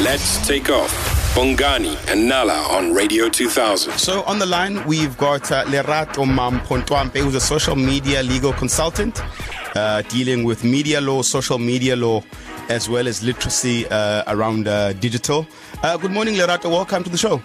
[0.00, 0.92] Let's take off.
[1.34, 3.94] Bongani and Nala on Radio 2000.
[3.98, 8.52] So on the line, we've got uh, Lerato Mampho Ntwampe, who's a social media legal
[8.52, 9.20] consultant
[9.74, 12.22] uh, dealing with media law, social media law,
[12.68, 15.44] as well as literacy uh, around uh, digital.
[15.82, 16.70] Uh, good morning, Lerato.
[16.70, 17.42] Welcome to the show.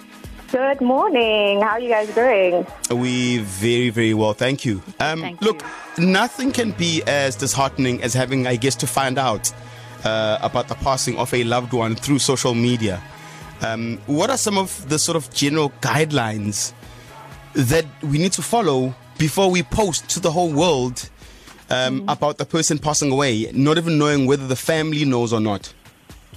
[0.51, 1.59] Good morning.
[1.59, 2.67] How are you guys doing?
[2.91, 4.83] We very, very well, thank you.
[4.99, 5.63] Um, Thank look,
[5.97, 6.05] you.
[6.05, 9.51] nothing can be as disheartening as having, I guess, to find out
[10.04, 13.02] uh, about the passing of a loved one through social media.
[13.61, 16.73] Um, what are some of the sort of general guidelines
[17.53, 21.09] that we need to follow before we post to the whole world
[21.70, 22.09] um, mm-hmm.
[22.09, 25.73] about the person passing away, not even knowing whether the family knows or not?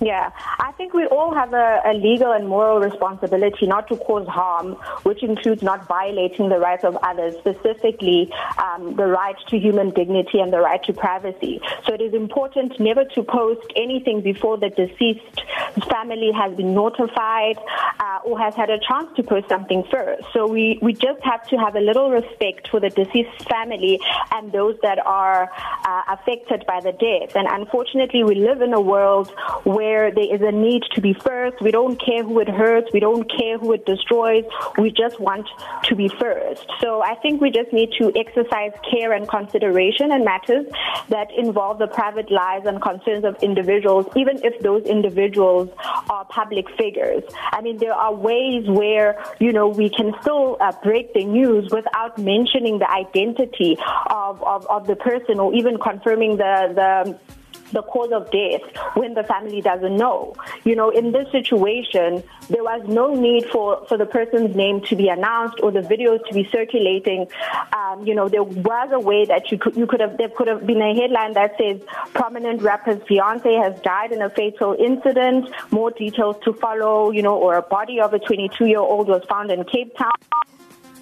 [0.00, 4.28] Yeah, I think we all have a, a, legal and moral responsibility not to cause
[4.28, 4.72] harm,
[5.04, 10.40] which includes not violating the rights of others, specifically um, the right to human dignity
[10.40, 11.60] and the right to privacy.
[11.86, 15.42] So it is important never to post anything before the deceased
[15.88, 17.56] family has been notified
[17.98, 20.24] uh, or has had a chance to post something first.
[20.34, 23.98] So we, we just have to have a little respect for the deceased family
[24.32, 25.50] and those that are
[25.86, 27.34] uh, affected by the death.
[27.34, 29.30] And unfortunately, we live in a world
[29.64, 31.56] where where there is a need to be first.
[31.60, 32.88] We don't care who it hurts.
[32.92, 34.44] We don't care who it destroys.
[34.78, 35.46] We just want
[35.84, 36.66] to be first.
[36.80, 40.66] So I think we just need to exercise care and consideration in matters
[41.08, 45.68] that involve the private lives and concerns of individuals, even if those individuals
[46.10, 47.22] are public figures.
[47.56, 51.70] I mean, there are ways where, you know, we can still uh, break the news
[51.70, 53.78] without mentioning the identity
[54.10, 57.35] of, of, of the person or even confirming the, the
[57.72, 58.62] the cause of death
[58.94, 60.34] when the family doesn't know.
[60.64, 64.96] You know, in this situation, there was no need for, for the person's name to
[64.96, 67.26] be announced or the video to be circulating.
[67.72, 70.48] Um, you know, there was a way that you could, you could have, there could
[70.48, 71.80] have been a headline that says
[72.14, 77.36] prominent rapper's fiance has died in a fatal incident, more details to follow, you know,
[77.36, 80.12] or a body of a 22 year old was found in Cape Town.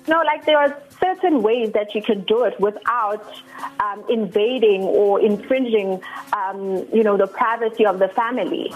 [0.07, 3.27] No, like there are certain ways that you can do it without
[3.81, 6.01] um, invading or infringing,
[6.33, 8.73] um, you know, the privacy of the family.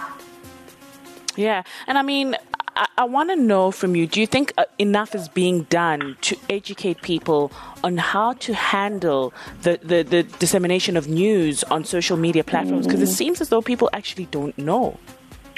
[1.36, 2.36] Yeah, and I mean,
[2.76, 6.16] I, I want to know from you: Do you think uh, enough is being done
[6.22, 9.32] to educate people on how to handle
[9.62, 12.86] the, the, the dissemination of news on social media platforms?
[12.86, 13.12] Because mm-hmm.
[13.12, 14.98] it seems as though people actually don't know.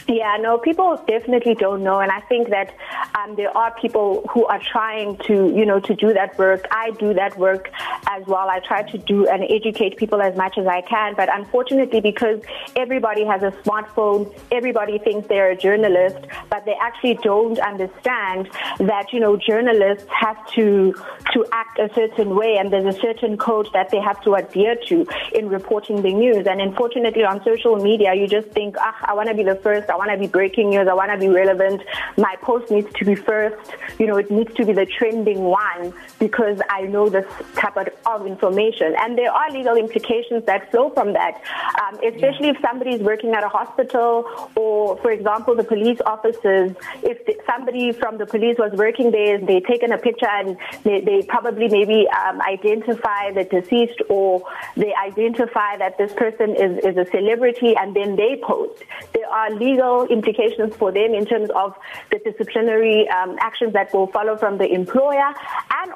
[0.09, 2.75] Yeah, no, people definitely don't know, and I think that
[3.15, 6.67] um, there are people who are trying to, you know, to do that work.
[6.71, 7.71] I do that work
[8.11, 8.49] as well.
[8.51, 12.41] I try to do and educate people as much as I can, but unfortunately, because
[12.77, 16.19] everybody has a smartphone, everybody thinks they're a journalist,
[16.51, 18.49] but they actually don't understand
[18.79, 20.95] that, you know, journalists have to
[21.33, 24.77] to act a certain way, and there's a certain code that they have to adhere
[24.89, 26.47] to in reporting the news.
[26.47, 29.89] And unfortunately, on social media, you just think, ah, I want to be the first.
[29.89, 30.89] I want to be breaking news.
[30.89, 31.83] I want to be relevant.
[32.17, 33.57] My post needs to be first.
[33.99, 37.89] You know, it needs to be the trending one because I know this type of,
[38.07, 38.95] of information.
[38.99, 41.41] And there are legal implications that flow from that,
[41.83, 44.25] um, especially if somebody is working at a hospital
[44.57, 46.73] or, for example, the police officers.
[47.03, 51.23] If somebody from the police was working there, they taken a picture and they, they
[51.23, 54.43] probably maybe um, identify the deceased or
[54.77, 58.83] they identify that this person is, is a celebrity and then they post.
[59.15, 61.75] There are legal implications for them in terms of
[62.11, 65.35] the disciplinary um, actions that will follow from the employer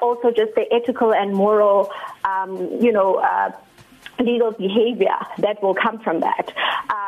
[0.04, 1.90] also just the ethical and moral,
[2.24, 3.50] um, you know, uh,
[4.20, 6.52] legal behavior that will come from that.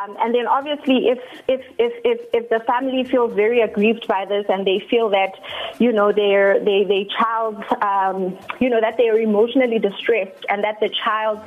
[0.07, 4.25] Um, and then obviously if, if, if, if, if the family feels very aggrieved by
[4.25, 5.33] this and they feel that,
[5.79, 10.63] you know, their, they, they child, um, you know, that they are emotionally distressed and
[10.63, 11.39] that the child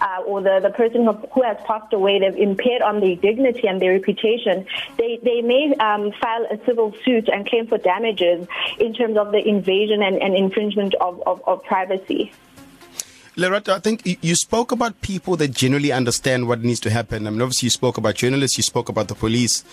[0.00, 3.66] uh, or the, the person who, who has passed away, they've impaired on their dignity
[3.66, 4.66] and their reputation,
[4.98, 8.46] they, they may um, file a civil suit and claim for damages
[8.78, 12.32] in terms of the invasion and, and infringement of, of, of privacy.
[13.36, 17.26] Lerato, I think you spoke about people that generally understand what needs to happen.
[17.26, 19.64] I mean, obviously, you spoke about journalists, you spoke about the police,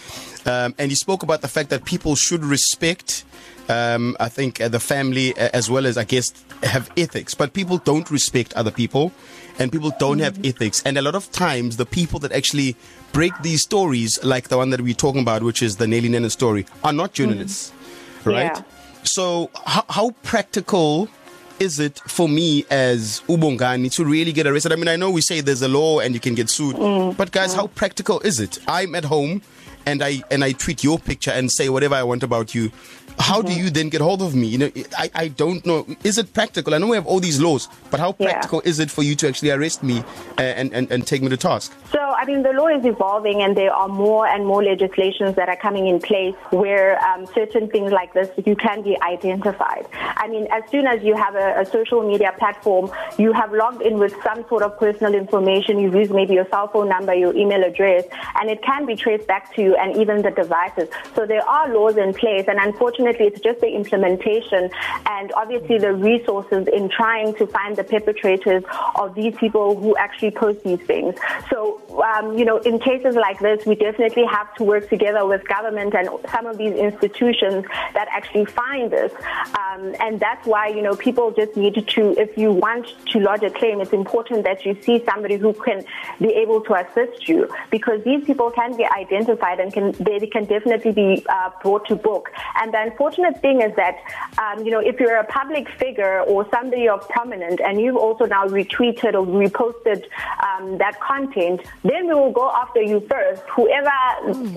[0.45, 3.25] um, and you spoke about the fact that people should respect.
[3.67, 6.31] Um, I think uh, the family, uh, as well as I guess,
[6.63, 9.11] have ethics, but people don't respect other people,
[9.59, 10.81] and people don't have ethics.
[10.85, 12.77] And a lot of times, the people that actually
[13.11, 16.29] break these stories, like the one that we're talking about, which is the Nelly Nene
[16.29, 18.29] story, are not journalists, mm-hmm.
[18.29, 18.55] right?
[18.55, 18.63] Yeah.
[19.03, 21.09] So, how, how practical
[21.59, 24.71] is it for me as Ubongani to really get arrested?
[24.71, 27.15] I mean, I know we say there's a law and you can get sued, mm.
[27.17, 27.57] but guys, mm.
[27.57, 28.59] how practical is it?
[28.67, 29.41] I'm at home
[29.85, 32.71] and I and I tweet your picture and say whatever I want about you,
[33.17, 34.47] how do you then get hold of me?
[34.47, 35.85] You know, I, I don't know.
[36.03, 36.73] Is it practical?
[36.73, 38.31] I know we have all these laws, but how Yeah.
[38.31, 39.99] practical is it for you to actually arrest me
[40.37, 41.73] uh, and, and, and take me to task?
[41.91, 45.49] So, I mean, the law is evolving, and there are more and more legislations that
[45.49, 49.85] are coming in place where um, certain things like this you can be identified.
[49.93, 53.81] I mean, as soon as you have a, a social media platform, you have logged
[53.81, 55.79] in with some sort of personal information.
[55.79, 58.05] You've used maybe your cell phone number, your email address,
[58.39, 60.89] and it can be traced back to you and even the devices.
[61.15, 64.69] So there are laws in place, and unfortunately, it's just the implementation
[65.05, 68.63] and obviously the resources in trying to find the perpetrators
[68.95, 71.15] of these people who actually post these things.
[71.49, 75.47] So, um, you know, in cases like this, we definitely have to work together with
[75.47, 79.11] government and some of these institutions that actually find this.
[79.57, 83.43] Um, and that's why, you know, people just need to, if you want to lodge
[83.43, 85.83] a claim, it's important that you see somebody who can
[86.19, 90.45] be able to assist you because these people can be identified and can, they can
[90.45, 92.31] definitely be uh, brought to book.
[92.55, 93.97] And the unfortunate thing is that,
[94.37, 98.25] um, you know, if you're a public figure or somebody of prominent and you've also
[98.25, 100.03] now retweeted or reposted
[100.43, 103.43] um, that content, then we will go after you first.
[103.55, 103.91] Whoever,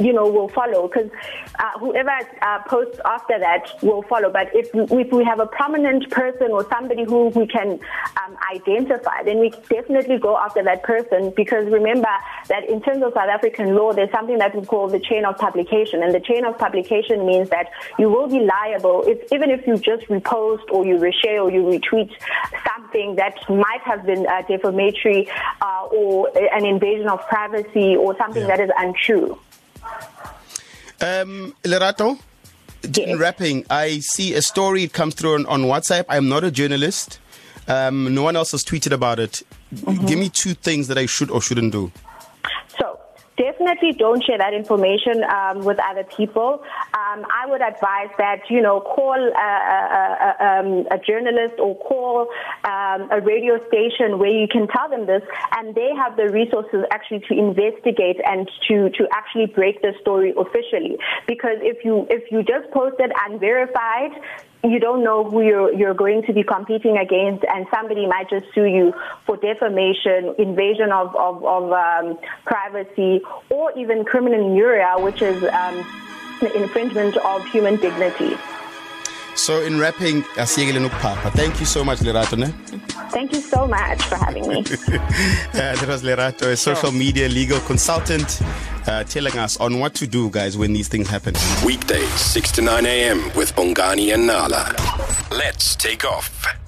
[0.02, 1.10] you know, will follow because
[1.58, 2.12] uh, whoever
[2.42, 4.30] uh, posts after that will follow.
[4.30, 7.80] But if, if we have a prominent person or somebody who we can
[8.22, 12.08] um, identify, then we definitely go after that person because remember
[12.48, 15.36] that in terms of South African law, there's something that we call the chain of
[15.38, 16.02] publication.
[16.02, 17.66] And the chain of publication means that
[17.98, 21.62] you will be liable if, even if you just repost or you reshare or you
[21.62, 22.10] retweet
[22.74, 25.28] something that might have been uh, defamatory
[25.60, 28.56] uh, or an invasion of privacy or something Yeah.
[28.56, 29.38] that is untrue.
[31.00, 32.18] Um, Lerato,
[32.84, 33.18] in Yes.
[33.18, 34.84] wrapping, I see a story.
[34.84, 36.04] It comes through on, on WhatsApp.
[36.08, 37.18] I'm not a journalist.
[37.68, 39.42] Um, no one else has tweeted about it.
[40.06, 41.90] Give me two things that I should or shouldn't do.
[43.42, 46.62] Definitely don't share that information um, with other people.
[46.94, 52.28] Um, I would advise that you know call a, a, a, a journalist or call
[52.62, 55.22] um, a radio station where you can tell them this,
[55.58, 60.32] and they have the resources actually to investigate and to to actually break the story
[60.38, 60.96] officially.
[61.26, 64.12] Because if you if you just post it unverified
[64.64, 68.46] you don't know who you're, you're going to be competing against, and somebody might just
[68.54, 68.94] sue you
[69.26, 73.20] for defamation, invasion of, of, of um, privacy,
[73.50, 74.54] or even criminal
[75.02, 75.84] which is um,
[76.54, 78.36] infringement of human dignity.
[79.34, 80.22] So, in wrapping,
[80.78, 81.32] nokuphapha.
[81.32, 82.36] Thank you so much, Lerato.
[82.38, 82.48] Ne?
[83.10, 84.64] Thank you so much for having me.
[85.52, 88.40] Uh, that was Lerato, a social media legal consultant,
[88.86, 91.34] uh, telling us on what to do, guys, when these things happen.
[91.64, 93.30] Weekdays, 6 to 9 a.m.
[93.36, 94.74] with Bongani and Nala.
[95.30, 96.61] Let's take off.